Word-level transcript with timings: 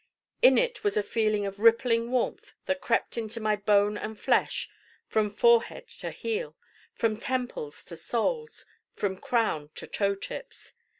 In 0.41 0.57
it 0.57 0.83
was 0.83 0.97
a 0.97 1.03
feel 1.03 1.45
of 1.45 1.59
rippling 1.59 2.09
warmth 2.09 2.53
that 2.65 2.81
crept 2.81 3.19
into 3.19 3.39
my 3.39 3.55
bone 3.55 3.99
and 3.99 4.19
flesh 4.19 4.67
from 5.05 5.29
forehead 5.29 5.87
to 5.99 6.09
heel, 6.09 6.57
from 6.91 7.17
temples 7.17 7.85
to 7.85 7.95
soles, 7.95 8.65
from 8.95 9.15
crown 9.15 9.69
to 9.75 9.85
toe 9.85 10.15
tips. 10.15 10.73